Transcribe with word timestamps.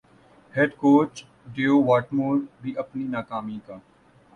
head 0.53 0.71
coach 0.75 1.13
Dav 1.53 1.75
Whatmore 1.83 2.35
بھی 2.61 2.71
اپنی 2.77 3.03
ناکامی 3.07 3.59
کا 3.67 3.77